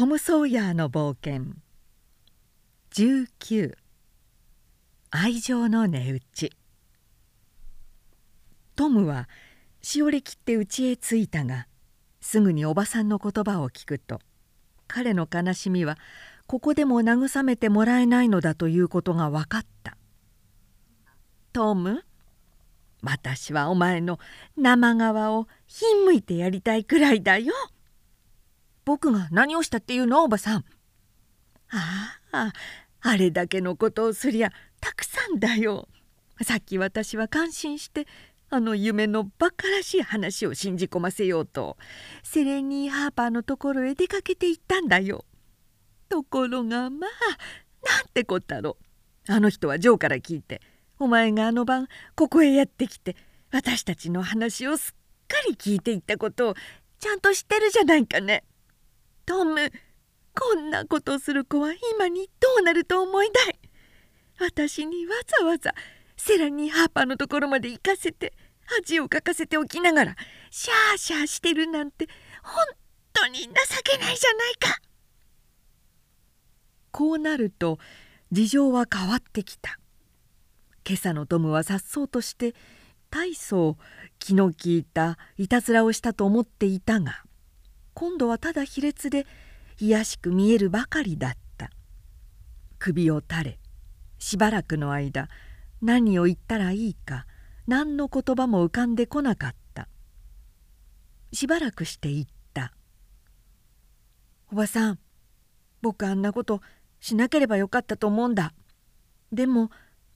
[0.00, 1.52] トム・ソーヤーの冒険。
[2.94, 3.74] 19
[5.10, 6.52] 愛情の値打ち。
[8.76, 9.28] トムは
[9.82, 11.66] しおれきって家へ着いたが
[12.22, 14.20] すぐにおばさんの言葉を聞くと
[14.88, 15.98] 彼の悲しみは
[16.46, 19.98] ここでも慰めてもらえないのだということが分かった
[21.52, 22.06] 「トム
[23.02, 24.18] 私はお前の
[24.56, 24.98] 生皮
[25.28, 27.52] をひんむいてやりたいくらいだよ」。
[28.84, 30.24] 僕が何をしたっていうの？
[30.24, 30.64] おばさん。
[31.70, 32.52] ああ
[33.02, 34.50] あれだけのことをすりゃ
[34.80, 35.88] たくさんだよ。
[36.42, 38.06] さっき私は感心して
[38.48, 41.76] あの夢のバカらしい話を信じ込ませようと
[42.22, 45.24] セレニー・ハーパーのところへ出かけて行ったんだよ。
[46.08, 47.10] ところがまあ
[47.86, 48.76] なんてこったろ
[49.28, 50.60] あの人はジョーから聞いて
[50.98, 53.14] お前があの晩ここへやってきて
[53.52, 56.54] 私たちの話をすっかり聞いていったことを
[56.98, 58.44] ちゃんと知ってるじゃないかね。
[59.30, 59.70] トム
[60.34, 63.60] こんなことする子は今にどうなると思いたい？
[64.40, 65.72] 私にわざわざ
[66.16, 68.32] セラニー・ハーパーのところまで行かせて
[68.64, 70.16] 恥をかかせておきながら
[70.50, 72.08] シャーシャーしてるなんて
[72.42, 72.56] 本
[73.12, 73.46] 当に情
[73.84, 74.80] けないじゃないか。
[76.90, 77.78] こうなると
[78.32, 79.78] 事情は変わってきた。
[80.84, 82.52] 今朝のトムはさっそうとして
[83.10, 83.76] 大層
[84.18, 87.22] 気の利いたいたずらをしたと思っていたが
[87.94, 89.26] 今度はただ卑劣で
[89.76, 91.70] 卑しく見えるばかりだった。
[92.78, 93.58] 首を垂れ
[94.18, 95.28] しばらくの間
[95.82, 97.26] 何を言ったらいいか
[97.66, 99.88] 何の言葉も浮かんでこなかった。
[101.32, 102.72] しばらくして言った
[104.50, 104.98] 「おばさん
[105.80, 106.60] 僕あんなこと
[107.00, 108.52] しなければよかったと思うんだ。
[109.32, 109.68] でも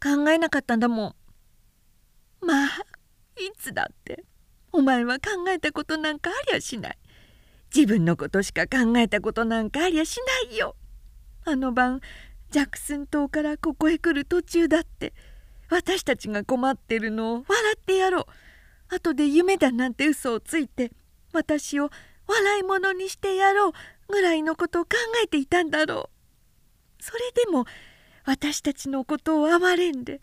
[0.02, 2.46] 考えなかったんだもん。
[2.46, 2.68] まあ
[3.40, 4.24] いつだって
[4.72, 6.98] お前は考えたことなんかありゃしない。
[7.74, 10.76] 自分のことしか考えたことなんかありゃしないよ。
[11.44, 12.00] あの晩
[12.50, 15.12] ジャクスン島からここへ来る途中だって
[15.68, 18.94] 私たちが困ってるのを笑ってやろう。
[18.94, 20.92] 後で夢だなんて嘘をついて
[21.32, 21.90] 私を
[22.28, 23.72] 笑い物にしてやろう
[24.08, 24.90] ぐらいのことを考
[25.24, 26.10] えていたんだろ
[27.00, 27.02] う。
[27.02, 27.64] それでも
[28.24, 30.20] 私たちのことを哀れんで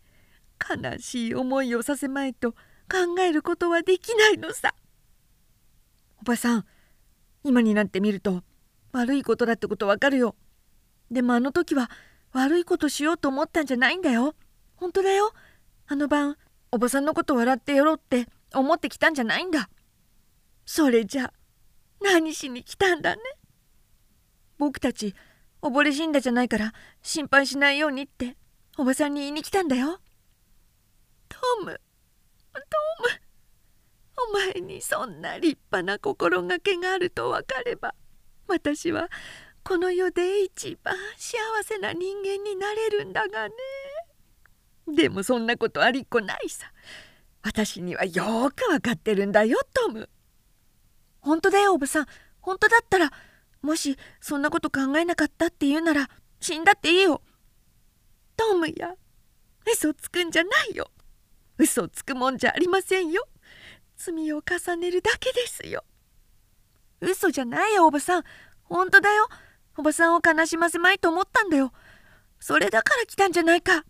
[0.58, 4.74] 悲しい思いをさせまいと考えることはできないのさ。
[6.22, 6.66] おばさん
[7.44, 8.44] 今になってみると
[8.92, 10.36] 悪いことだってことわかるよ。
[11.10, 11.90] でもあの時は
[12.34, 14.36] 悪いことしようと思ったんじゃないんだよ。
[14.76, 15.34] 本当だよ。
[15.88, 16.38] あの晩
[16.72, 19.70] おばさんのこと笑ってやろうって思ってきたんじゃないんだ。
[20.66, 21.34] それじゃ
[22.02, 23.22] 何しに来たんだね。
[24.58, 25.16] 僕たち
[25.62, 28.38] 溺れ死んだじゃないから心配しないようにって
[28.78, 30.00] おばさんに言いに来たんだよ。
[31.30, 31.80] トム
[32.54, 33.21] トム。
[34.30, 37.96] お前にそんな立派な心がけがあると分かれば
[38.48, 39.10] 私は
[39.64, 43.54] この世で一番幸せな人間になれるんだがね。
[44.88, 46.72] でもそんなことありっこないさ。
[47.44, 50.10] 私にはよく分かってるんだよトム。
[51.22, 52.06] 本当だよおばさん。
[52.42, 53.12] 本当だったら
[53.62, 57.22] もしそんなこと考えなかったって言うなら死んだっていいよ。
[58.36, 58.96] トムや。
[59.72, 60.90] 嘘つくんじゃないよ。
[61.58, 63.28] 嘘つくもんじゃありませんよ。
[64.04, 65.84] 罪を重ねるだけですよ。
[67.02, 68.24] 嘘じゃないよおばさん。
[68.64, 69.28] 本当だよ。
[69.78, 71.72] おばさんを悲しませまいと思ったんだよ。
[72.40, 73.86] それだから来たんじゃないか。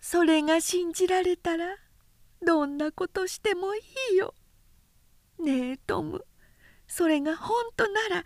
[0.00, 1.76] それが信じられたら
[2.42, 3.80] どんなことしてもい
[4.14, 4.34] いよ。
[5.38, 6.24] ねえトム。
[6.88, 8.24] それが本当なら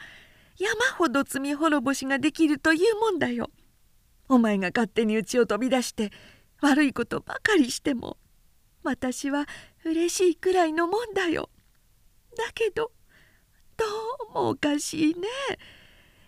[0.57, 3.51] 山ほど罪滅ぼしができるというもんだよ。
[4.29, 6.13] お前が勝手に家を飛び出して
[6.61, 8.19] 悪いことばかりしても
[8.85, 9.47] 私は
[9.85, 11.51] 嬉しいくらいのもんだよ。
[12.37, 12.93] だけど
[13.77, 13.85] ど
[14.31, 15.27] うもおかしいね。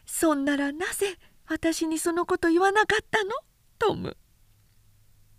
[0.04, 1.16] そんならなぜ
[1.48, 3.30] 私にそのこと言わなかったの？
[3.78, 4.16] トム。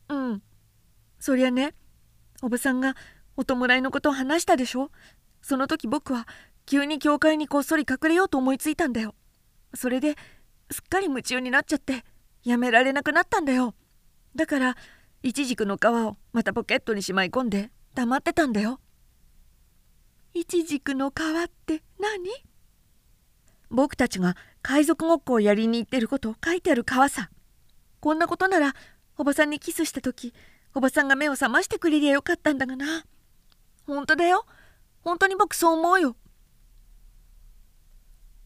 [0.10, 0.42] うん
[1.20, 1.74] そりゃね
[2.42, 2.96] おばさんが
[3.36, 4.92] お弔いのことを話したでしょ？
[5.42, 6.28] その時僕は
[6.66, 9.16] 急に教会にこっそり隠れようと思いついたんだよ。
[9.74, 10.16] それで
[10.70, 12.04] すっかり夢中になっちゃって
[12.44, 13.74] やめられなくなったんだよ。
[14.36, 14.76] だから
[15.24, 18.80] イチジクの皮をまたポケットにしまい込んで黙ってたんだよ。
[20.36, 22.30] イチジクの皮って何？
[23.72, 27.32] 僕たちが海賊ごっこをやりに行ってることを書いてある皮さ。
[28.02, 28.76] こんなことなら
[29.18, 30.32] おばさんにキスした時
[30.76, 33.04] おばさんが目を覚ましてくれりゃよかったんだがな。
[33.88, 34.46] 本当だよ。
[35.02, 36.16] 本当に僕そう思うよ。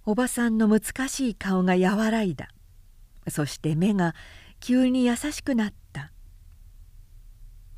[0.06, 2.48] おばさんの難しい顔が和らいだ。
[3.28, 4.16] そして目が
[4.62, 5.76] 急に優しくなった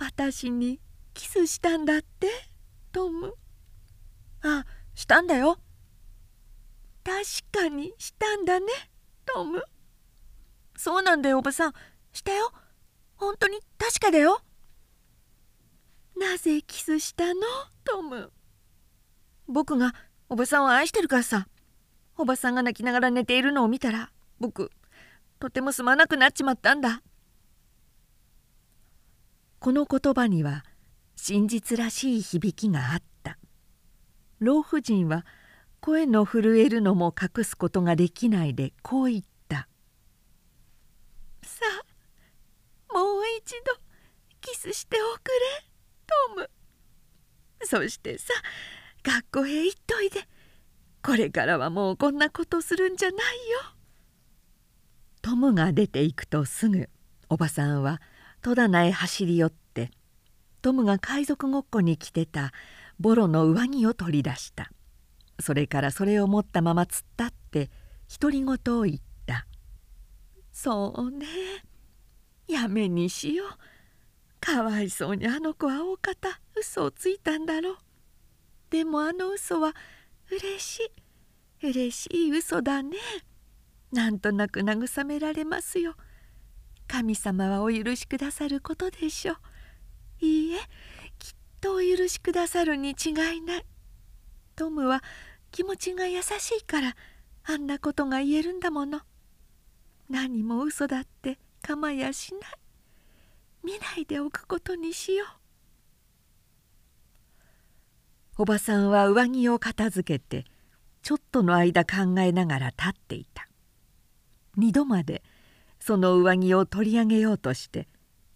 [0.06, 0.80] 私に
[1.14, 2.28] キスしたんだって？
[2.92, 3.34] トム。
[4.42, 5.58] あしたんだよ。
[7.04, 7.22] 確
[7.52, 8.68] かにしたんだね
[9.26, 9.64] トム。
[10.76, 11.74] そうなんだよおばさん。
[12.12, 12.52] したよ。
[13.16, 14.42] 本当に確かだよ。
[16.20, 17.42] なぜキスしたの？
[17.84, 18.32] トム。
[19.48, 19.94] 僕が
[20.30, 21.48] おばさんを愛してるからさ。
[22.18, 24.70] おばさんが泣きながら寝ているのを見たら僕
[25.40, 27.02] とてもすまなくなっちまったんだ。
[29.63, 30.65] この言葉には
[31.15, 33.38] 真実らしい響きがあった。
[34.39, 35.25] 老婦人は
[35.80, 39.69] 声の震えるのも隠すことができないでこう言った
[41.44, 41.62] 「さ
[42.89, 43.81] あもう一度
[44.42, 45.69] キスしておくれ
[46.27, 46.50] トム」
[47.63, 48.33] そしてさ
[49.01, 50.27] 学校へ行っといで。
[51.01, 53.19] これからはもうこんなことするんじゃない
[53.50, 53.60] よ。
[55.21, 56.89] トムが出ていくとすぐ
[57.30, 58.01] おばさんは
[58.44, 59.90] 戸棚へ走り寄って
[60.62, 62.51] トムが海賊ごっこに着てた
[63.00, 64.69] ボロの上着を取り出した。
[65.40, 67.72] それからそれを持ったまま突っ立って
[68.19, 69.48] 独り言を言った
[70.51, 71.25] 「そうね。
[72.48, 73.48] やめにしよう。
[74.40, 77.78] かわいそうにあの子は大方嘘をついたんだろう。
[78.69, 79.74] でもあの嘘は
[80.30, 80.92] うれし
[81.62, 81.68] い。
[81.69, 82.98] うれしい嘘だね。
[83.92, 85.96] なんとなく慰められますよ。
[86.88, 89.38] 神様はお許しくださることでしょう。
[90.26, 90.60] いいえ
[91.20, 93.66] きっとお許しくださるに違いない。
[94.56, 95.04] トムは
[95.52, 96.96] 気持ちが優しいから
[97.46, 99.02] あんなことが言えるんだもの。
[100.10, 102.42] 何も嘘だって構やしない。
[103.64, 105.44] 見ないでおくことにしよう。
[108.40, 110.46] おばさんは上着を片付けて
[111.02, 113.48] ちょっとの間考えながら立っていた。
[114.56, 115.24] 二度まで
[115.86, 117.90] その上着を取り上げようとして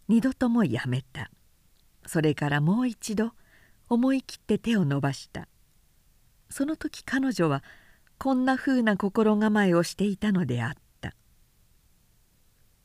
[0.10, 1.32] 二度ともやめた。
[2.06, 3.32] それからもう一度
[3.88, 5.48] 思い切って手を伸ばした。
[6.50, 7.64] その時彼女は
[8.18, 11.16] こんなふうな心構えをしていたのであった。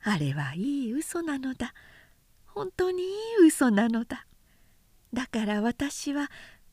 [0.05, 1.75] あれはいい嘘なのだ。
[2.47, 3.07] 本当にい
[3.43, 4.29] い嘘なのだ。
[5.13, 6.31] だから私は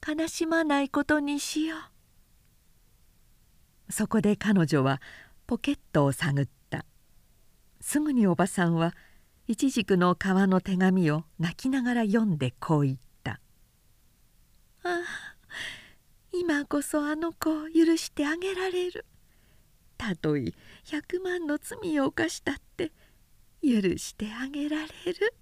[0.07, 1.75] 悲しまないことにしよ
[3.89, 3.91] う。
[3.91, 5.01] そこで彼女は
[5.47, 6.58] ポケットを探った
[7.81, 8.93] すぐにおばさんは
[9.47, 13.39] いちじくの皮の手紙を泣きながら読んでこう言った
[14.83, 15.01] 「ああ
[16.31, 19.05] 今こそあの子を許してあげられる」
[19.97, 20.53] たとえ
[20.85, 22.91] 100万の罪を犯したって
[23.61, 25.33] 許してあげられる。